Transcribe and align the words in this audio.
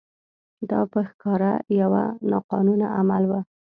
دا 0.69 0.79
په 0.91 0.99
ښکاره 1.09 1.51
یو 1.79 1.91
ناقانونه 2.31 2.85
عمل 2.97 3.23
و. 3.29 3.33